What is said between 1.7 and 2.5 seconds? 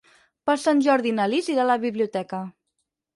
la biblioteca.